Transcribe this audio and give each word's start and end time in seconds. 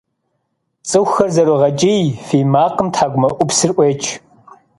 Цӏыхухэр 0.89 1.29
зэрогъэкӏий, 1.35 2.05
фий 2.25 2.45
макъым 2.53 2.89
тхьэкӏумэӏупсыр 2.93 3.71
ӏуеч. 3.75 4.03